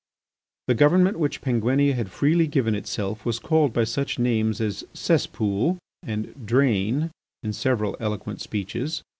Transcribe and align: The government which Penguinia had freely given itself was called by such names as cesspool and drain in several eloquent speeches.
The 0.67 0.73
government 0.73 1.19
which 1.19 1.41
Penguinia 1.41 1.93
had 1.93 2.09
freely 2.09 2.47
given 2.47 2.73
itself 2.73 3.23
was 3.23 3.37
called 3.37 3.71
by 3.71 3.83
such 3.83 4.17
names 4.17 4.59
as 4.59 4.83
cesspool 4.95 5.77
and 6.01 6.33
drain 6.43 7.11
in 7.43 7.53
several 7.53 7.95
eloquent 7.99 8.41
speeches. 8.41 9.03